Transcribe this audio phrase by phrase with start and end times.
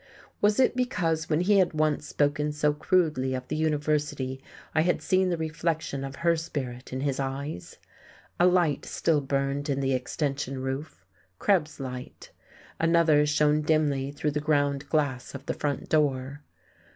[0.41, 4.41] Was it because when he had once spoken so crudely of the University
[4.73, 7.77] I had seen the reflection of her spirit in his eyes?
[8.39, 11.05] A light still burned in the extension roof
[11.37, 12.31] Krebs's light;
[12.79, 16.41] another shone dimly through the ground glass of the front door.